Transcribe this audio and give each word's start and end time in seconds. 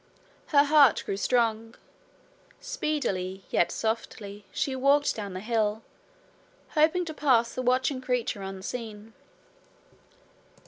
Her 0.47 0.63
heart 0.63 1.03
grew 1.05 1.15
strong. 1.15 1.75
Speedily, 2.59 3.43
yet 3.51 3.71
softly, 3.71 4.45
she 4.51 4.75
walked 4.75 5.15
down 5.15 5.33
the 5.35 5.39
hill, 5.41 5.83
hoping 6.69 7.05
to 7.05 7.13
pass 7.13 7.53
the 7.53 7.61
watching 7.61 8.01
creature 8.01 8.41
unseen. 8.41 9.13